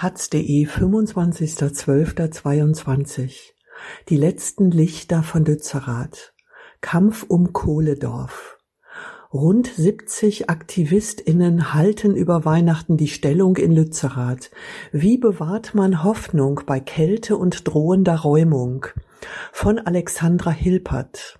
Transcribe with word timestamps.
taz.de 0.00 0.66
25.12.22 0.66 3.52
Die 4.08 4.16
letzten 4.16 4.70
Lichter 4.70 5.22
von 5.22 5.44
Lützerath 5.44 6.32
Kampf 6.80 7.26
um 7.28 7.52
Kohledorf 7.52 8.56
Rund 9.30 9.66
70 9.66 10.48
AktivistInnen 10.48 11.74
halten 11.74 12.16
über 12.16 12.46
Weihnachten 12.46 12.96
die 12.96 13.08
Stellung 13.08 13.58
in 13.58 13.72
Lützerath. 13.72 14.50
Wie 14.90 15.18
bewahrt 15.18 15.74
man 15.74 16.02
Hoffnung 16.02 16.62
bei 16.64 16.80
Kälte 16.80 17.36
und 17.36 17.68
drohender 17.68 18.20
Räumung? 18.20 18.86
Von 19.52 19.78
Alexandra 19.78 20.50
Hilpert. 20.50 21.38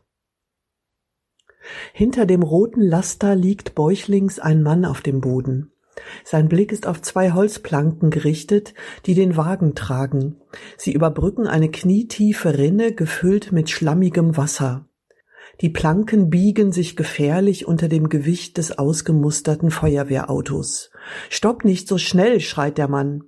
Hinter 1.95 2.27
dem 2.27 2.43
roten 2.43 2.82
Laster 2.82 3.35
liegt 3.35 3.75
bäuchlings 3.75 4.39
ein 4.39 4.63
Mann 4.63 4.85
auf 4.85 5.00
dem 5.00 5.22
Boden. 5.22 5.72
Sein 6.25 6.49
Blick 6.49 6.72
ist 6.72 6.86
auf 6.86 7.03
zwei 7.03 7.32
Holzplanken 7.32 8.11
gerichtet, 8.11 8.75
die 9.07 9.14
den 9.14 9.36
Wagen 9.36 9.75
tragen. 9.75 10.36
Sie 10.76 10.93
überbrücken 10.93 11.46
eine 11.46 11.71
knietiefe 11.71 12.59
Rinne, 12.59 12.93
gefüllt 12.93 13.53
mit 13.53 13.71
schlammigem 13.71 14.36
Wasser. 14.36 14.86
Die 15.61 15.68
Planken 15.68 16.31
biegen 16.31 16.73
sich 16.73 16.96
gefährlich 16.96 17.67
unter 17.67 17.89
dem 17.89 18.09
Gewicht 18.09 18.57
des 18.57 18.79
ausgemusterten 18.79 19.71
Feuerwehrautos. 19.71 20.90
Stopp 21.29 21.64
nicht 21.64 21.86
so 21.86 21.99
schnell, 21.99 22.40
schreit 22.40 22.79
der 22.79 22.89
Mann. 22.89 23.25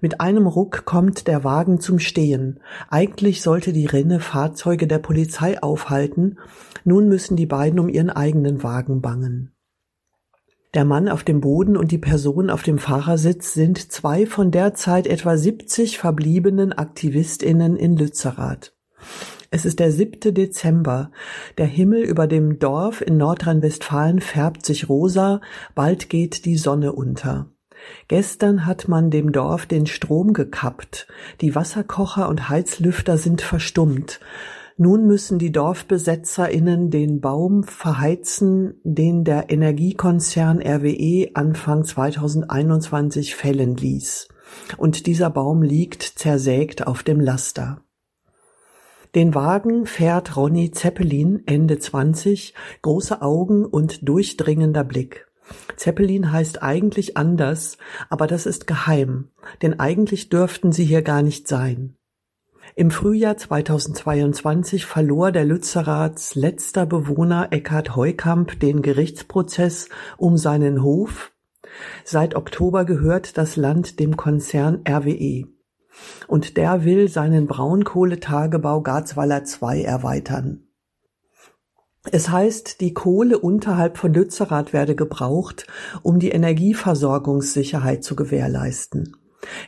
Mit 0.00 0.20
einem 0.20 0.46
Ruck 0.46 0.84
kommt 0.84 1.28
der 1.28 1.44
Wagen 1.44 1.80
zum 1.80 1.98
Stehen. 1.98 2.60
Eigentlich 2.90 3.42
sollte 3.42 3.72
die 3.72 3.86
Rinne 3.86 4.20
Fahrzeuge 4.20 4.86
der 4.86 4.98
Polizei 4.98 5.62
aufhalten, 5.62 6.38
nun 6.84 7.08
müssen 7.08 7.36
die 7.36 7.46
beiden 7.46 7.78
um 7.78 7.88
ihren 7.88 8.10
eigenen 8.10 8.62
Wagen 8.62 9.00
bangen. 9.00 9.51
Der 10.74 10.86
Mann 10.86 11.10
auf 11.10 11.22
dem 11.22 11.42
Boden 11.42 11.76
und 11.76 11.92
die 11.92 11.98
Person 11.98 12.48
auf 12.48 12.62
dem 12.62 12.78
Fahrersitz 12.78 13.52
sind 13.52 13.92
zwei 13.92 14.24
von 14.24 14.50
derzeit 14.50 15.06
etwa 15.06 15.36
70 15.36 15.98
verbliebenen 15.98 16.72
Aktivistinnen 16.72 17.76
in 17.76 17.94
Lützerath. 17.94 18.74
Es 19.50 19.66
ist 19.66 19.80
der 19.80 19.92
7. 19.92 20.32
Dezember. 20.32 21.10
Der 21.58 21.66
Himmel 21.66 22.00
über 22.04 22.26
dem 22.26 22.58
Dorf 22.58 23.02
in 23.02 23.18
Nordrhein-Westfalen 23.18 24.22
färbt 24.22 24.64
sich 24.64 24.88
rosa, 24.88 25.42
bald 25.74 26.08
geht 26.08 26.46
die 26.46 26.56
Sonne 26.56 26.94
unter. 26.94 27.50
Gestern 28.08 28.64
hat 28.64 28.88
man 28.88 29.10
dem 29.10 29.30
Dorf 29.30 29.66
den 29.66 29.86
Strom 29.86 30.32
gekappt, 30.32 31.06
die 31.42 31.54
Wasserkocher 31.54 32.30
und 32.30 32.48
Heizlüfter 32.48 33.18
sind 33.18 33.42
verstummt. 33.42 34.20
Nun 34.76 35.06
müssen 35.06 35.38
die 35.38 35.52
DorfbesetzerInnen 35.52 36.90
den 36.90 37.20
Baum 37.20 37.62
verheizen, 37.64 38.80
den 38.84 39.24
der 39.24 39.50
Energiekonzern 39.50 40.60
RWE 40.62 41.30
Anfang 41.34 41.84
2021 41.84 43.34
fällen 43.34 43.76
ließ. 43.76 44.28
Und 44.78 45.06
dieser 45.06 45.30
Baum 45.30 45.62
liegt 45.62 46.02
zersägt 46.02 46.86
auf 46.86 47.02
dem 47.02 47.20
Laster. 47.20 47.82
Den 49.14 49.34
Wagen 49.34 49.84
fährt 49.84 50.36
Ronny 50.36 50.70
Zeppelin, 50.70 51.42
Ende 51.44 51.78
20, 51.78 52.54
große 52.80 53.20
Augen 53.20 53.66
und 53.66 54.08
durchdringender 54.08 54.84
Blick. 54.84 55.26
Zeppelin 55.76 56.32
heißt 56.32 56.62
eigentlich 56.62 57.18
anders, 57.18 57.76
aber 58.08 58.26
das 58.26 58.46
ist 58.46 58.66
geheim, 58.66 59.28
denn 59.60 59.78
eigentlich 59.78 60.30
dürften 60.30 60.72
sie 60.72 60.84
hier 60.84 61.02
gar 61.02 61.22
nicht 61.22 61.46
sein. 61.46 61.96
Im 62.74 62.90
Frühjahr 62.90 63.36
2022 63.36 64.86
verlor 64.86 65.30
der 65.30 65.44
Lützeraths 65.44 66.34
letzter 66.34 66.86
Bewohner 66.86 67.48
Eckhard 67.50 67.96
Heukamp 67.96 68.58
den 68.60 68.80
Gerichtsprozess 68.82 69.88
um 70.16 70.38
seinen 70.38 70.82
Hof. 70.82 71.32
Seit 72.04 72.34
Oktober 72.34 72.84
gehört 72.84 73.36
das 73.36 73.56
Land 73.56 74.00
dem 74.00 74.16
Konzern 74.16 74.82
RWE. 74.88 75.48
Und 76.26 76.56
der 76.56 76.84
will 76.84 77.08
seinen 77.08 77.46
Braunkohletagebau 77.46 78.80
Garzweiler 78.80 79.44
2 79.44 79.82
erweitern. 79.82 80.64
Es 82.10 82.30
heißt, 82.30 82.80
die 82.80 82.94
Kohle 82.94 83.38
unterhalb 83.38 83.96
von 83.98 84.12
Lützerath 84.12 84.72
werde 84.72 84.96
gebraucht, 84.96 85.66
um 86.02 86.18
die 86.18 86.30
Energieversorgungssicherheit 86.30 88.02
zu 88.02 88.16
gewährleisten. 88.16 89.16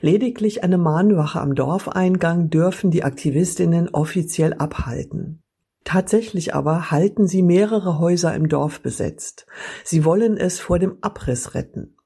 Lediglich 0.01 0.63
eine 0.65 0.79
Mahnwache 0.79 1.41
am 1.41 1.55
Dorfeingang 1.55 2.51
dürfen 2.51 2.91
die 2.91 3.05
Aktivistinnen 3.05 3.89
offiziell 3.91 4.55
abhalten. 4.55 5.43
Tatsächlich 5.85 6.55
aber 6.55 6.91
halten 6.91 7.27
sie 7.27 7.43
mehrere 7.43 7.99
Häuser 7.99 8.35
im 8.35 8.49
Dorf 8.49 8.81
besetzt. 8.81 9.47
Sie 9.85 10.05
wollen 10.05 10.37
es 10.37 10.59
vor 10.59 10.79
dem 10.79 10.97
Abriss 11.03 11.55
retten. 11.55 11.97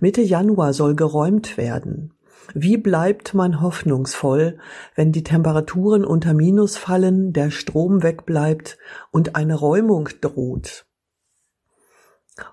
Mitte 0.00 0.22
Januar 0.22 0.72
soll 0.72 0.96
geräumt 0.96 1.56
werden. 1.56 2.14
Wie 2.54 2.76
bleibt 2.76 3.34
man 3.34 3.60
hoffnungsvoll, 3.60 4.58
wenn 4.94 5.12
die 5.12 5.22
Temperaturen 5.22 6.04
unter 6.04 6.32
Minus 6.32 6.76
fallen, 6.76 7.32
der 7.32 7.50
Strom 7.50 8.02
wegbleibt 8.02 8.78
und 9.10 9.36
eine 9.36 9.54
Räumung 9.54 10.08
droht? 10.20 10.86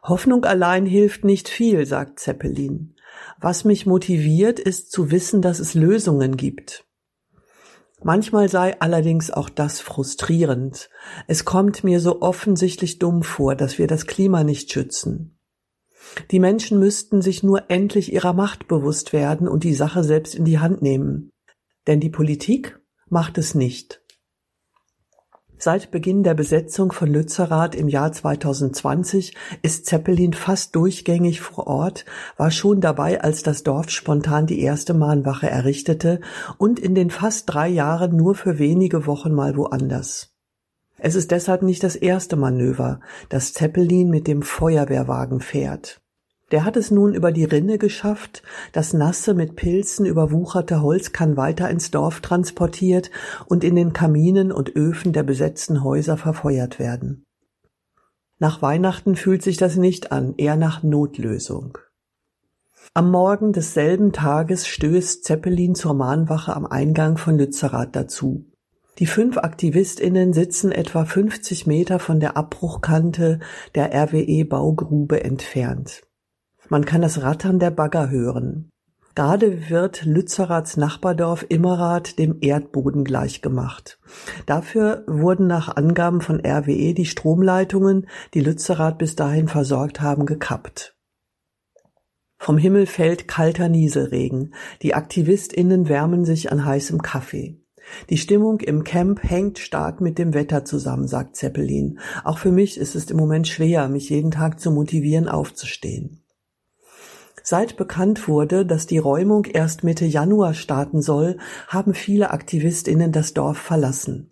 Hoffnung 0.03 0.45
allein 0.45 0.85
hilft 0.85 1.23
nicht 1.23 1.49
viel, 1.49 1.85
sagt 1.85 2.19
Zeppelin. 2.19 2.95
Was 3.39 3.65
mich 3.65 3.85
motiviert, 3.85 4.59
ist 4.59 4.91
zu 4.91 5.11
wissen, 5.11 5.41
dass 5.41 5.59
es 5.59 5.73
Lösungen 5.73 6.37
gibt. 6.37 6.85
Manchmal 8.01 8.49
sei 8.49 8.79
allerdings 8.81 9.31
auch 9.31 9.49
das 9.49 9.79
frustrierend. 9.79 10.89
Es 11.27 11.45
kommt 11.45 11.83
mir 11.83 12.01
so 12.01 12.21
offensichtlich 12.21 12.99
dumm 12.99 13.23
vor, 13.23 13.55
dass 13.55 13.77
wir 13.77 13.87
das 13.87 14.07
Klima 14.07 14.43
nicht 14.43 14.71
schützen. 14.71 15.39
Die 16.31 16.39
Menschen 16.39 16.79
müssten 16.79 17.21
sich 17.21 17.43
nur 17.43 17.69
endlich 17.69 18.11
ihrer 18.11 18.33
Macht 18.33 18.67
bewusst 18.67 19.13
werden 19.13 19.47
und 19.47 19.63
die 19.63 19.73
Sache 19.73 20.03
selbst 20.03 20.35
in 20.35 20.43
die 20.43 20.59
Hand 20.59 20.81
nehmen. 20.81 21.31
Denn 21.87 22.01
die 22.01 22.09
Politik 22.09 22.79
macht 23.09 23.37
es 23.37 23.55
nicht. 23.55 24.02
Seit 25.65 25.91
Beginn 25.91 26.23
der 26.23 26.33
Besetzung 26.33 26.91
von 26.91 27.07
Lützerath 27.07 27.73
im 27.73 27.87
Jahr 27.87 28.11
2020 28.11 29.33
ist 29.61 29.85
Zeppelin 29.85 30.33
fast 30.33 30.75
durchgängig 30.75 31.39
vor 31.39 31.67
Ort, 31.67 32.03
war 32.35 32.51
schon 32.51 32.81
dabei, 32.81 33.21
als 33.21 33.43
das 33.43 33.63
Dorf 33.63 33.89
spontan 33.89 34.45
die 34.45 34.59
erste 34.59 34.93
Mahnwache 34.93 35.49
errichtete 35.49 36.19
und 36.57 36.79
in 36.79 36.95
den 36.95 37.09
fast 37.09 37.45
drei 37.45 37.69
Jahren 37.69 38.17
nur 38.17 38.35
für 38.35 38.59
wenige 38.59 39.05
Wochen 39.05 39.31
mal 39.31 39.55
woanders. 39.55 40.35
Es 40.97 41.15
ist 41.15 41.31
deshalb 41.31 41.61
nicht 41.61 41.81
das 41.81 41.95
erste 41.95 42.35
Manöver, 42.35 42.99
das 43.29 43.53
Zeppelin 43.53 44.09
mit 44.09 44.27
dem 44.27 44.41
Feuerwehrwagen 44.41 45.39
fährt. 45.39 46.02
Der 46.53 46.65
hat 46.65 46.77
es 46.77 46.91
nun 46.91 47.15
über 47.15 47.31
die 47.31 47.45
Rinne 47.45 47.79
geschafft, 47.79 48.43
das 48.73 48.93
nasse, 48.93 49.33
mit 49.33 49.55
Pilzen 49.55 50.05
überwucherte 50.05 50.83
Holz 50.83 51.11
kann 51.11 51.35
weiter 51.35 51.67
ins 51.67 51.89
Dorf 51.89 52.21
transportiert 52.21 53.09
und 53.47 53.63
in 53.63 53.75
den 53.75 53.91
Kaminen 53.91 54.51
und 54.51 54.75
Öfen 54.75 55.13
der 55.13 55.23
besetzten 55.23 55.83
Häuser 55.83 56.15
verfeuert 56.15 56.77
werden. 56.77 57.25
Nach 58.37 58.61
Weihnachten 58.61 59.15
fühlt 59.15 59.41
sich 59.41 59.57
das 59.57 59.77
nicht 59.77 60.11
an, 60.11 60.35
eher 60.37 60.55
nach 60.55 60.83
Notlösung. 60.83 61.79
Am 62.93 63.09
Morgen 63.09 63.51
desselben 63.51 64.13
Tages 64.13 64.67
stößt 64.67 65.23
Zeppelin 65.23 65.73
zur 65.73 65.95
Mahnwache 65.95 66.55
am 66.55 66.67
Eingang 66.67 67.17
von 67.17 67.35
Lützerath 67.35 67.95
dazu. 67.95 68.45
Die 68.99 69.07
fünf 69.07 69.39
AktivistInnen 69.39 70.33
sitzen 70.33 70.71
etwa 70.71 71.03
50 71.03 71.65
Meter 71.65 71.97
von 71.97 72.19
der 72.19 72.37
Abbruchkante 72.37 73.39
der 73.73 73.91
RWE-Baugrube 73.91 75.23
entfernt. 75.23 76.03
Man 76.69 76.85
kann 76.85 77.01
das 77.01 77.21
Rattern 77.21 77.59
der 77.59 77.71
Bagger 77.71 78.09
hören. 78.09 78.69
Gerade 79.15 79.69
wird 79.69 80.05
Lützeraths 80.05 80.75
Nachbardorf 80.75 81.45
Immerath 81.47 82.17
dem 82.17 82.37
Erdboden 82.41 83.03
gleichgemacht. 83.03 83.99
Dafür 84.47 85.03
wurden 85.05 85.45
nach 85.45 85.75
Angaben 85.75 86.19
von 86.21 86.39
RWE 86.43 86.95
die 86.95 87.05
Stromleitungen, 87.05 88.07
die 88.33 88.39
Lützerath 88.39 88.97
bis 88.97 89.15
dahin 89.15 89.47
versorgt 89.47 90.01
haben, 90.01 90.25
gekappt. 90.25 90.97
Vom 92.39 92.57
Himmel 92.57 92.87
fällt 92.87 93.27
kalter 93.27 93.69
Nieselregen. 93.69 94.55
Die 94.81 94.95
AktivistInnen 94.95 95.87
wärmen 95.87 96.25
sich 96.25 96.51
an 96.51 96.65
heißem 96.65 97.03
Kaffee. 97.03 97.61
Die 98.09 98.17
Stimmung 98.17 98.61
im 98.61 98.83
Camp 98.83 99.21
hängt 99.21 99.59
stark 99.59 100.01
mit 100.01 100.17
dem 100.17 100.33
Wetter 100.33 100.65
zusammen, 100.65 101.07
sagt 101.07 101.35
Zeppelin. 101.35 101.99
Auch 102.23 102.39
für 102.39 102.51
mich 102.51 102.77
ist 102.77 102.95
es 102.95 103.11
im 103.11 103.17
Moment 103.17 103.47
schwer, 103.47 103.87
mich 103.89 104.09
jeden 104.09 104.31
Tag 104.31 104.59
zu 104.59 104.71
motivieren, 104.71 105.27
aufzustehen. 105.27 106.22
Seit 107.45 107.75
bekannt 107.75 108.29
wurde, 108.29 108.65
dass 108.65 108.87
die 108.87 108.97
Räumung 108.97 109.43
erst 109.45 109.83
Mitte 109.83 110.05
Januar 110.05 110.53
starten 110.53 111.01
soll, 111.01 111.37
haben 111.67 111.93
viele 111.93 112.31
Aktivistinnen 112.31 113.11
das 113.11 113.33
Dorf 113.33 113.57
verlassen. 113.57 114.31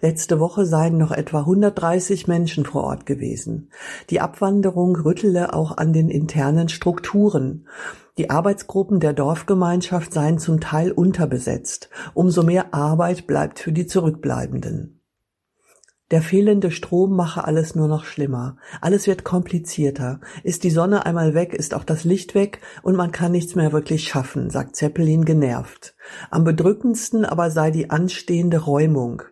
Letzte 0.00 0.40
Woche 0.40 0.66
seien 0.66 0.98
noch 0.98 1.12
etwa 1.12 1.40
130 1.40 2.26
Menschen 2.26 2.66
vor 2.66 2.82
Ort 2.82 3.06
gewesen. 3.06 3.70
Die 4.10 4.20
Abwanderung 4.20 4.96
rüttele 4.96 5.54
auch 5.54 5.76
an 5.76 5.92
den 5.92 6.08
internen 6.08 6.68
Strukturen. 6.68 7.68
Die 8.18 8.30
Arbeitsgruppen 8.30 8.98
der 8.98 9.12
Dorfgemeinschaft 9.12 10.12
seien 10.12 10.38
zum 10.38 10.60
Teil 10.60 10.90
unterbesetzt. 10.90 11.88
Umso 12.14 12.42
mehr 12.42 12.74
Arbeit 12.74 13.28
bleibt 13.28 13.60
für 13.60 13.72
die 13.72 13.86
Zurückbleibenden. 13.86 14.99
Der 16.10 16.22
fehlende 16.22 16.72
Strom 16.72 17.14
mache 17.14 17.44
alles 17.44 17.76
nur 17.76 17.86
noch 17.86 18.04
schlimmer. 18.04 18.56
Alles 18.80 19.06
wird 19.06 19.22
komplizierter. 19.22 20.20
Ist 20.42 20.64
die 20.64 20.70
Sonne 20.70 21.06
einmal 21.06 21.34
weg, 21.34 21.54
ist 21.54 21.72
auch 21.72 21.84
das 21.84 22.02
Licht 22.02 22.34
weg 22.34 22.60
und 22.82 22.96
man 22.96 23.12
kann 23.12 23.30
nichts 23.30 23.54
mehr 23.54 23.72
wirklich 23.72 24.08
schaffen, 24.08 24.50
sagt 24.50 24.74
Zeppelin 24.74 25.24
genervt. 25.24 25.94
Am 26.30 26.42
bedrückendsten 26.42 27.24
aber 27.24 27.52
sei 27.52 27.70
die 27.70 27.90
anstehende 27.90 28.58
Räumung. 28.58 29.22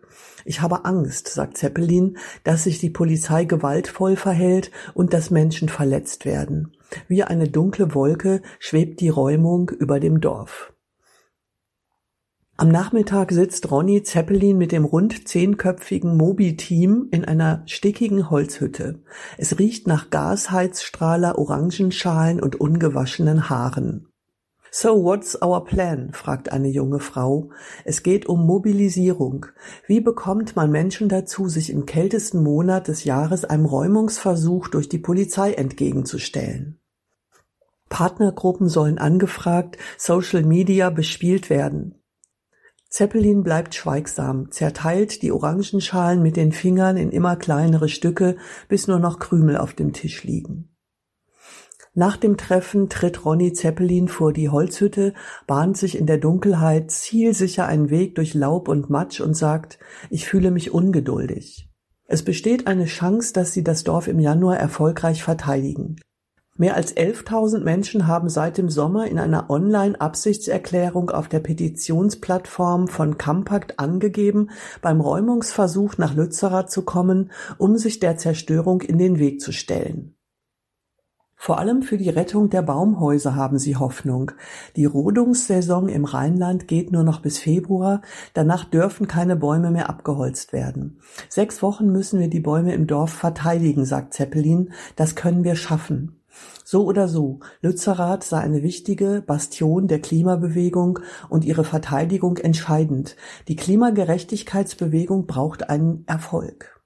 Ich 0.45 0.61
habe 0.61 0.85
Angst, 0.85 1.27
sagt 1.27 1.57
Zeppelin, 1.57 2.17
dass 2.45 2.63
sich 2.63 2.79
die 2.79 2.89
Polizei 2.89 3.43
gewaltvoll 3.43 4.15
verhält 4.15 4.71
und 4.93 5.13
dass 5.13 5.31
Menschen 5.31 5.67
verletzt 5.67 6.25
werden. 6.25 6.71
Wie 7.09 7.23
eine 7.23 7.49
dunkle 7.49 7.93
Wolke 7.93 8.41
schwebt 8.57 9.01
die 9.01 9.09
Räumung 9.09 9.69
über 9.69 9.99
dem 9.99 10.21
Dorf. 10.21 10.73
Am 12.59 12.67
Nachmittag 12.67 13.31
sitzt 13.31 13.71
Ronny 13.71 14.03
Zeppelin 14.03 14.57
mit 14.57 14.73
dem 14.73 14.83
rund 14.83 15.29
zehnköpfigen 15.29 16.17
Mobi-Team 16.17 17.07
in 17.09 17.23
einer 17.23 17.63
stickigen 17.65 18.29
Holzhütte. 18.29 18.99
Es 19.37 19.57
riecht 19.59 19.87
nach 19.87 20.09
Gasheizstrahler, 20.09 21.39
Orangenschalen 21.39 22.41
und 22.41 22.59
ungewaschenen 22.59 23.49
Haaren. 23.49 24.09
So 24.71 25.05
what's 25.05 25.41
our 25.41 25.63
plan? 25.63 26.11
fragt 26.11 26.51
eine 26.51 26.67
junge 26.67 26.99
Frau. 26.99 27.49
Es 27.85 28.03
geht 28.03 28.25
um 28.25 28.45
Mobilisierung. 28.45 29.45
Wie 29.87 30.01
bekommt 30.01 30.57
man 30.57 30.69
Menschen 30.69 31.07
dazu, 31.07 31.47
sich 31.47 31.69
im 31.69 31.85
kältesten 31.85 32.43
Monat 32.43 32.89
des 32.89 33.05
Jahres 33.05 33.45
einem 33.45 33.63
Räumungsversuch 33.63 34.67
durch 34.67 34.89
die 34.89 34.99
Polizei 34.99 35.53
entgegenzustellen? 35.53 36.77
Partnergruppen 37.87 38.67
sollen 38.67 38.97
angefragt, 38.97 39.77
Social 39.97 40.43
Media 40.43 40.89
bespielt 40.89 41.49
werden. 41.49 41.98
Zeppelin 42.89 43.43
bleibt 43.43 43.75
schweigsam, 43.75 44.51
zerteilt 44.51 45.21
die 45.21 45.31
Orangenschalen 45.31 46.23
mit 46.23 46.35
den 46.35 46.51
Fingern 46.51 46.97
in 46.97 47.11
immer 47.11 47.35
kleinere 47.35 47.87
Stücke, 47.87 48.37
bis 48.67 48.87
nur 48.87 48.99
noch 48.99 49.19
Krümel 49.19 49.57
auf 49.57 49.73
dem 49.73 49.93
Tisch 49.93 50.23
liegen. 50.23 50.75
Nach 51.93 52.17
dem 52.17 52.37
Treffen 52.37 52.89
tritt 52.89 53.25
Ronny 53.25 53.53
Zeppelin 53.53 54.07
vor 54.07 54.33
die 54.33 54.49
Holzhütte, 54.49 55.13
bahnt 55.47 55.77
sich 55.77 55.97
in 55.97 56.05
der 56.05 56.17
Dunkelheit 56.17 56.91
zielsicher 56.91 57.67
einen 57.67 57.89
Weg 57.89 58.15
durch 58.15 58.33
Laub 58.33 58.67
und 58.67 58.89
Matsch 58.89 59.21
und 59.21 59.35
sagt, 59.35 59.79
ich 60.09 60.25
fühle 60.25 60.49
mich 60.49 60.71
ungeduldig. 60.71 61.69
Es 62.05 62.23
besteht 62.23 62.67
eine 62.67 62.85
Chance, 62.85 63.33
dass 63.33 63.53
sie 63.53 63.63
das 63.63 63.83
Dorf 63.83 64.07
im 64.07 64.19
Januar 64.19 64.57
erfolgreich 64.57 65.23
verteidigen. 65.23 65.97
Mehr 66.59 66.75
als 66.75 66.97
11.000 66.97 67.63
Menschen 67.63 68.05
haben 68.05 68.27
seit 68.27 68.57
dem 68.57 68.69
Sommer 68.69 69.07
in 69.07 69.17
einer 69.17 69.49
Online-Absichtserklärung 69.49 71.09
auf 71.09 71.29
der 71.29 71.39
Petitionsplattform 71.39 72.89
von 72.89 73.17
Campact 73.17 73.79
angegeben, 73.79 74.49
beim 74.81 74.99
Räumungsversuch 74.99 75.97
nach 75.97 76.15
Lützerath 76.15 76.69
zu 76.69 76.81
kommen, 76.81 77.31
um 77.57 77.77
sich 77.77 78.01
der 78.01 78.17
Zerstörung 78.17 78.81
in 78.81 78.97
den 78.97 79.19
Weg 79.19 79.39
zu 79.39 79.53
stellen. 79.53 80.17
Vor 81.37 81.59
allem 81.59 81.81
für 81.81 81.97
die 81.97 82.09
Rettung 82.09 82.49
der 82.49 82.61
Baumhäuser 82.61 83.37
haben 83.37 83.57
sie 83.57 83.77
Hoffnung. 83.77 84.33
Die 84.75 84.83
Rodungssaison 84.83 85.87
im 85.87 86.03
Rheinland 86.03 86.67
geht 86.67 86.91
nur 86.91 87.05
noch 87.05 87.21
bis 87.21 87.39
Februar, 87.39 88.01
danach 88.33 88.65
dürfen 88.65 89.07
keine 89.07 89.37
Bäume 89.37 89.71
mehr 89.71 89.89
abgeholzt 89.89 90.51
werden. 90.51 90.99
Sechs 91.29 91.63
Wochen 91.63 91.89
müssen 91.93 92.19
wir 92.19 92.29
die 92.29 92.41
Bäume 92.41 92.73
im 92.73 92.85
Dorf 92.85 93.13
verteidigen, 93.13 93.85
sagt 93.85 94.13
Zeppelin, 94.13 94.73
das 94.97 95.15
können 95.15 95.45
wir 95.45 95.55
schaffen. 95.55 96.18
So 96.63 96.85
oder 96.85 97.07
so, 97.07 97.39
Lützerath 97.61 98.23
sei 98.23 98.39
eine 98.39 98.63
wichtige 98.63 99.23
Bastion 99.25 99.87
der 99.87 100.01
Klimabewegung 100.01 100.99
und 101.29 101.45
ihre 101.45 101.63
Verteidigung 101.63 102.37
entscheidend. 102.37 103.15
Die 103.47 103.55
Klimagerechtigkeitsbewegung 103.55 105.25
braucht 105.25 105.69
einen 105.69 106.03
Erfolg. 106.07 106.79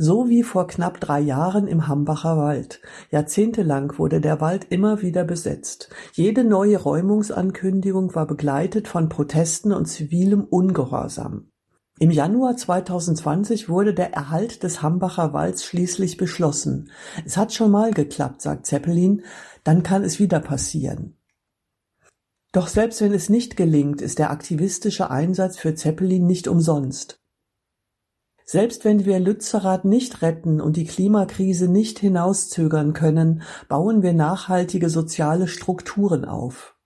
So 0.00 0.28
wie 0.28 0.44
vor 0.44 0.68
knapp 0.68 1.00
drei 1.00 1.18
Jahren 1.18 1.66
im 1.66 1.88
Hambacher 1.88 2.36
Wald. 2.36 2.80
Jahrzehntelang 3.10 3.98
wurde 3.98 4.20
der 4.20 4.40
Wald 4.40 4.68
immer 4.70 5.02
wieder 5.02 5.24
besetzt. 5.24 5.90
Jede 6.12 6.44
neue 6.44 6.78
Räumungsankündigung 6.78 8.14
war 8.14 8.28
begleitet 8.28 8.86
von 8.86 9.08
Protesten 9.08 9.72
und 9.72 9.86
zivilem 9.86 10.44
Ungehorsam. 10.44 11.50
Im 12.00 12.12
Januar 12.12 12.56
2020 12.56 13.68
wurde 13.68 13.92
der 13.92 14.12
Erhalt 14.12 14.62
des 14.62 14.82
Hambacher 14.82 15.32
Walds 15.32 15.64
schließlich 15.64 16.16
beschlossen. 16.16 16.92
Es 17.24 17.36
hat 17.36 17.52
schon 17.52 17.72
mal 17.72 17.92
geklappt, 17.92 18.40
sagt 18.40 18.66
Zeppelin, 18.66 19.24
dann 19.64 19.82
kann 19.82 20.04
es 20.04 20.20
wieder 20.20 20.38
passieren. 20.38 21.16
Doch 22.52 22.68
selbst 22.68 23.00
wenn 23.00 23.12
es 23.12 23.28
nicht 23.28 23.56
gelingt, 23.56 24.00
ist 24.00 24.20
der 24.20 24.30
aktivistische 24.30 25.10
Einsatz 25.10 25.58
für 25.58 25.74
Zeppelin 25.74 26.24
nicht 26.26 26.46
umsonst. 26.46 27.20
Selbst 28.44 28.84
wenn 28.84 29.04
wir 29.04 29.18
Lützerath 29.18 29.84
nicht 29.84 30.22
retten 30.22 30.60
und 30.60 30.76
die 30.76 30.86
Klimakrise 30.86 31.68
nicht 31.68 31.98
hinauszögern 31.98 32.92
können, 32.92 33.42
bauen 33.68 34.02
wir 34.02 34.14
nachhaltige 34.14 34.88
soziale 34.88 35.48
Strukturen 35.48 36.24
auf. 36.24 36.77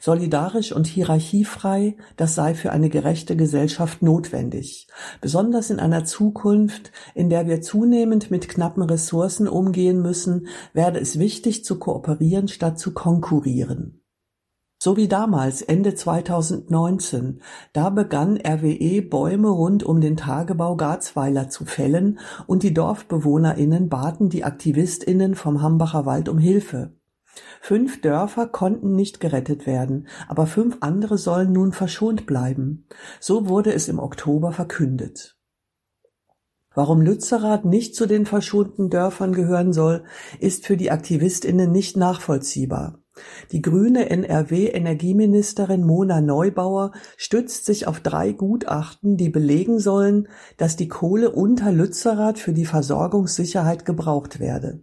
Solidarisch 0.00 0.72
und 0.72 0.86
hierarchiefrei, 0.86 1.96
das 2.16 2.34
sei 2.34 2.54
für 2.54 2.72
eine 2.72 2.88
gerechte 2.88 3.36
Gesellschaft 3.36 4.02
notwendig, 4.02 4.88
besonders 5.20 5.70
in 5.70 5.80
einer 5.80 6.04
Zukunft, 6.04 6.92
in 7.14 7.28
der 7.28 7.46
wir 7.46 7.60
zunehmend 7.60 8.30
mit 8.30 8.48
knappen 8.48 8.82
Ressourcen 8.82 9.48
umgehen 9.48 10.00
müssen, 10.00 10.48
werde 10.72 11.00
es 11.00 11.18
wichtig 11.18 11.64
zu 11.64 11.78
kooperieren 11.78 12.48
statt 12.48 12.78
zu 12.78 12.92
konkurrieren. 12.92 14.02
So 14.78 14.96
wie 14.96 15.08
damals, 15.08 15.62
Ende 15.62 15.94
2019, 15.94 17.40
da 17.72 17.88
begann 17.88 18.36
RWE 18.36 19.02
Bäume 19.02 19.48
rund 19.48 19.82
um 19.82 20.00
den 20.00 20.16
Tagebau 20.16 20.76
Garzweiler 20.76 21.48
zu 21.48 21.64
fällen 21.64 22.18
und 22.46 22.62
die 22.62 22.74
DorfbewohnerInnen 22.74 23.88
baten 23.88 24.28
die 24.28 24.44
AktivistInnen 24.44 25.34
vom 25.34 25.62
Hambacher 25.62 26.04
Wald 26.04 26.28
um 26.28 26.38
Hilfe. 26.38 26.92
Fünf 27.60 28.00
Dörfer 28.00 28.46
konnten 28.46 28.92
nicht 28.92 29.20
gerettet 29.20 29.66
werden, 29.66 30.08
aber 30.28 30.46
fünf 30.46 30.78
andere 30.80 31.18
sollen 31.18 31.52
nun 31.52 31.72
verschont 31.72 32.26
bleiben. 32.26 32.86
So 33.20 33.48
wurde 33.48 33.72
es 33.72 33.88
im 33.88 33.98
Oktober 33.98 34.52
verkündet. 34.52 35.36
Warum 36.74 37.00
Lützerath 37.00 37.64
nicht 37.64 37.96
zu 37.96 38.06
den 38.06 38.26
verschonten 38.26 38.90
Dörfern 38.90 39.32
gehören 39.32 39.72
soll, 39.72 40.04
ist 40.40 40.66
für 40.66 40.76
die 40.76 40.90
Aktivistinnen 40.90 41.72
nicht 41.72 41.96
nachvollziehbar. 41.96 42.98
Die 43.50 43.62
grüne 43.62 44.10
NRW-Energieministerin 44.10 45.86
Mona 45.86 46.20
Neubauer 46.20 46.92
stützt 47.16 47.64
sich 47.64 47.86
auf 47.86 48.00
drei 48.00 48.32
Gutachten, 48.32 49.16
die 49.16 49.30
belegen 49.30 49.78
sollen, 49.78 50.28
dass 50.58 50.76
die 50.76 50.88
Kohle 50.88 51.30
unter 51.30 51.72
Lützerath 51.72 52.38
für 52.38 52.52
die 52.52 52.66
Versorgungssicherheit 52.66 53.86
gebraucht 53.86 54.38
werde. 54.38 54.82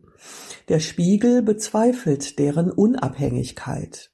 Der 0.69 0.79
Spiegel 0.79 1.41
bezweifelt 1.41 2.39
deren 2.39 2.71
Unabhängigkeit. 2.71 4.11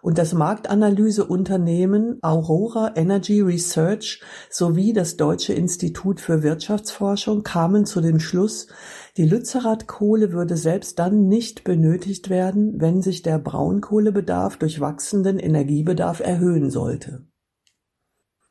Und 0.00 0.18
das 0.18 0.32
Marktanalyseunternehmen 0.32 2.18
Aurora 2.22 2.92
Energy 2.96 3.40
Research 3.40 4.22
sowie 4.48 4.92
das 4.92 5.16
Deutsche 5.16 5.52
Institut 5.52 6.20
für 6.20 6.42
Wirtschaftsforschung 6.42 7.42
kamen 7.42 7.84
zu 7.84 8.00
dem 8.00 8.20
Schluss, 8.20 8.68
die 9.16 9.24
Lützerath-Kohle 9.24 10.32
würde 10.32 10.56
selbst 10.56 10.98
dann 10.98 11.28
nicht 11.28 11.64
benötigt 11.64 12.30
werden, 12.30 12.80
wenn 12.80 13.02
sich 13.02 13.22
der 13.22 13.38
Braunkohlebedarf 13.38 14.56
durch 14.56 14.80
wachsenden 14.80 15.38
Energiebedarf 15.38 16.20
erhöhen 16.20 16.70
sollte 16.70 17.26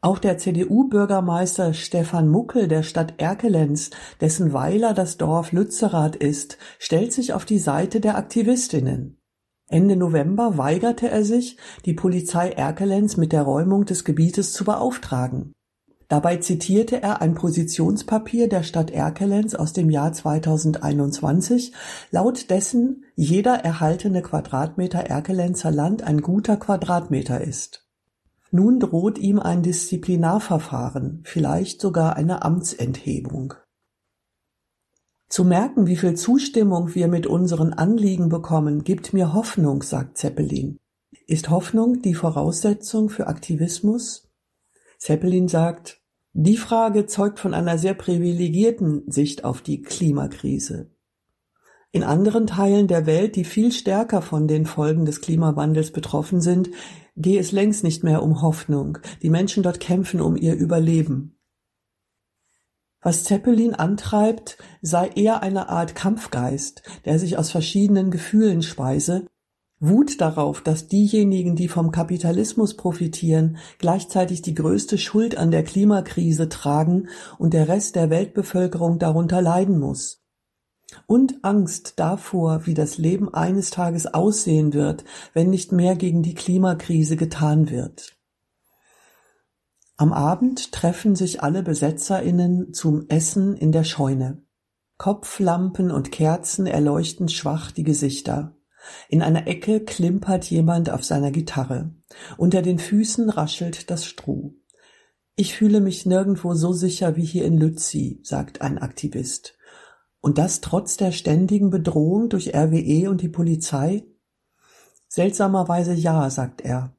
auch 0.06 0.20
der 0.20 0.38
CDU-Bürgermeister 0.38 1.74
Stefan 1.74 2.30
Muckel 2.30 2.68
der 2.68 2.84
Stadt 2.84 3.16
Erkelenz, 3.18 3.90
dessen 4.22 4.54
Weiler 4.54 4.94
das 4.94 5.18
Dorf 5.18 5.52
Lützerath 5.52 6.16
ist, 6.16 6.60
stellt 6.78 7.12
sich 7.12 7.34
auf 7.34 7.44
die 7.44 7.58
Seite 7.58 8.00
der 8.00 8.16
Aktivistinnen. 8.16 9.18
Ende 9.68 9.96
November 9.96 10.60
weigerte 10.60 11.10
er 11.10 11.26
sich, 11.26 11.58
die 11.86 11.96
Polizei 11.96 12.52
Erkelenz 12.52 13.18
mit 13.18 13.32
der 13.32 13.42
Räumung 13.42 13.86
des 13.86 14.06
Gebietes 14.06 14.54
zu 14.54 14.64
beauftragen. 14.64 15.54
Dabei 16.08 16.38
zitierte 16.38 17.02
er 17.02 17.24
ein 17.24 17.34
Positionspapier 17.34 18.48
der 18.48 18.62
Stadt 18.62 18.92
Erkelenz 18.92 19.56
aus 19.56 19.74
dem 19.74 19.90
Jahr 19.90 20.14
2021, 20.14 21.74
laut 22.12 22.52
dessen 22.52 23.06
jeder 23.16 23.56
erhaltene 23.56 24.22
Quadratmeter 24.22 25.00
Erkelenzer 25.00 25.72
Land 25.72 26.04
ein 26.04 26.22
guter 26.22 26.58
Quadratmeter 26.58 27.42
ist. 27.42 27.85
Nun 28.52 28.80
droht 28.80 29.18
ihm 29.18 29.40
ein 29.40 29.64
Disziplinarverfahren, 29.64 31.22
vielleicht 31.24 31.82
sogar 31.82 32.16
eine 32.16 32.44
Amtsenthebung. 32.44 33.54
Zu 35.28 35.44
merken, 35.44 35.88
wie 35.88 35.96
viel 35.96 36.16
Zustimmung 36.16 36.94
wir 36.94 37.08
mit 37.08 37.28
unseren 37.28 37.74
Anliegen 37.74 38.30
bekommen, 38.30 38.84
gibt 38.84 39.14
mir 39.14 39.34
Hoffnung, 39.34 39.82
sagt 39.82 40.18
Zeppelin. 40.18 40.78
Ist 41.28 41.50
Hoffnung 41.50 42.02
die 42.02 42.14
Voraussetzung 42.14 43.10
für 43.10 43.28
Aktivismus? 43.28 44.30
Zeppelin 44.98 45.48
sagt, 45.48 46.02
die 46.34 46.58
Frage 46.58 47.06
zeugt 47.06 47.40
von 47.40 47.54
einer 47.54 47.78
sehr 47.78 47.94
privilegierten 47.94 49.10
Sicht 49.12 49.44
auf 49.44 49.62
die 49.62 49.82
Klimakrise. 49.82 50.95
In 51.96 52.04
anderen 52.04 52.46
Teilen 52.46 52.90
der 52.90 53.06
Welt, 53.06 53.38
die 53.38 53.46
viel 53.46 53.72
stärker 53.72 54.22
von 54.22 54.50
den 54.50 54.66
Folgen 54.66 55.06
des 55.06 55.22
Klimawandels 55.22 55.92
betroffen 55.92 56.42
sind, 56.42 56.70
gehe 57.16 57.40
es 57.40 57.54
längst 57.54 57.86
nicht 57.86 58.04
mehr 58.04 58.22
um 58.22 58.42
Hoffnung. 58.42 58.98
Die 59.22 59.30
menschen 59.30 59.64
dort 59.64 59.80
kämpfen 59.80 60.20
um 60.20 60.36
ihr 60.36 60.56
Überleben. 60.56 61.40
Was 63.02 63.24
Zeppelin 63.24 63.76
antreibt, 63.76 64.58
sei 64.82 65.08
eher 65.08 65.42
eine 65.42 65.70
Art 65.70 65.96
Kampfgeist, 65.96 66.84
der 67.06 67.18
sich 67.18 67.38
aus 67.38 67.50
verschiedenen 67.50 68.12
Gefühlen 68.12 68.62
speise, 68.62 69.28
Wut 69.80 70.20
darauf, 70.20 70.62
dass 70.62 70.90
diejenigen, 70.90 71.56
die 71.56 71.70
vom 71.70 71.92
Kapitalismus 71.92 72.76
profitieren, 72.76 73.56
gleichzeitig 73.78 74.42
die 74.42 74.54
größte 74.54 74.98
Schuld 74.98 75.38
an 75.38 75.50
der 75.50 75.64
Klimakrise 75.64 76.50
tragen 76.50 77.08
und 77.38 77.54
der 77.54 77.70
Rest 77.70 77.96
der 77.96 78.10
Weltbevölkerung 78.10 79.00
darunter 79.00 79.42
leiden 79.42 79.80
muss. 79.80 80.25
Und 81.08 81.44
Angst 81.44 81.94
davor, 81.98 82.66
wie 82.66 82.74
das 82.74 82.98
Leben 82.98 83.34
eines 83.34 83.70
Tages 83.70 84.08
aussehen 84.08 84.74
wird, 84.74 85.04
wenn 85.34 85.50
nicht 85.50 85.72
mehr 85.72 85.96
gegen 85.96 86.24
die 86.24 86.36
Klimakrise 86.36 87.16
getan 87.16 87.70
wird. 87.70 88.16
Am 89.98 90.12
Abend 90.12 90.72
treffen 90.74 91.16
sich 91.16 91.42
alle 91.42 91.64
BesetzerInnen 91.64 92.74
zum 92.74 93.08
Essen 93.08 93.56
in 93.56 93.72
der 93.72 93.84
Scheune. 93.84 94.44
Kopflampen 94.98 95.92
und 95.92 96.12
Kerzen 96.12 96.68
erleuchten 96.68 97.30
schwach 97.30 97.72
die 97.72 97.84
Gesichter. 97.84 98.56
In 99.10 99.22
einer 99.22 99.48
Ecke 99.48 99.80
klimpert 99.80 100.46
jemand 100.50 100.90
auf 100.90 101.04
seiner 101.04 101.32
Gitarre. 101.32 101.94
Unter 102.38 102.62
den 102.62 102.80
Füßen 102.80 103.30
raschelt 103.30 103.90
das 103.90 104.06
Stroh. 104.06 104.54
Ich 105.36 105.56
fühle 105.56 105.82
mich 105.82 106.06
nirgendwo 106.06 106.54
so 106.54 106.72
sicher 106.72 107.16
wie 107.16 107.26
hier 107.26 107.46
in 107.46 107.58
Lützi, 107.58 108.20
sagt 108.24 108.62
ein 108.62 108.78
Aktivist. 108.78 109.58
Und 110.26 110.40
das 110.40 110.60
trotz 110.60 110.98
der 110.98 111.12
ständigen 111.12 111.70
Bedrohung 111.70 112.30
durch 112.30 112.56
RWE 112.56 113.12
und 113.12 113.22
die 113.22 113.30
Polizei? 113.30 114.06
Seltsamerweise 115.08 115.94
ja, 115.94 116.32
sagt 116.32 116.62
er. 116.62 116.96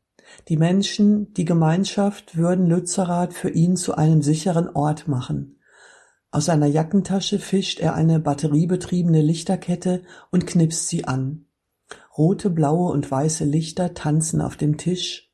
Die 0.47 0.57
Menschen, 0.57 1.35
die 1.35 1.45
Gemeinschaft 1.45 2.37
würden 2.37 2.69
Lützerath 2.69 3.35
für 3.35 3.51
ihn 3.51 3.75
zu 3.75 3.97
einem 3.97 4.23
sicheren 4.23 4.69
Ort 4.69 5.09
machen. 5.09 5.59
Aus 6.31 6.45
seiner 6.45 6.69
Jackentasche 6.69 7.41
fischt 7.41 7.81
er 7.81 7.97
eine 7.97 8.21
batteriebetriebene 8.21 9.23
Lichterkette 9.23 10.05
und 10.31 10.47
knipst 10.47 10.87
sie 10.87 11.05
an. 11.05 11.47
Rote, 12.17 12.49
blaue 12.49 12.93
und 12.93 13.11
weiße 13.11 13.45
Lichter 13.45 13.93
tanzen 13.93 14.41
auf 14.41 14.57
dem 14.57 14.77
Tisch, 14.77 15.33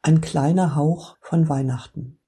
ein 0.00 0.20
kleiner 0.20 0.76
Hauch 0.76 1.16
von 1.20 1.48
Weihnachten. 1.48 2.20